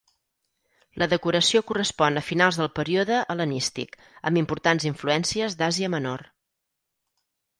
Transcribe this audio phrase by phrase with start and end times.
[1.01, 3.93] La decoració correspon a finals del període hel·lenístic,
[4.29, 6.25] amb importants influències d'Àsia Menor.